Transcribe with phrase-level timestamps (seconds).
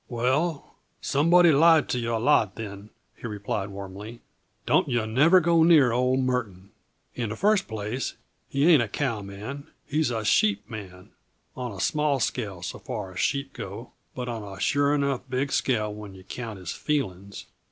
[0.09, 4.21] "Well, somebody lied to yuh a lot, then," he replied warmly.
[4.65, 6.71] "Don't yuh never go near old Murton.
[7.13, 8.15] In the first place,
[8.49, 11.11] he ain't a cowman he's a sheepman,
[11.55, 15.51] on a small scale so far as sheep go but on a sure enough big
[15.51, 17.45] scale when yuh count his feelin's.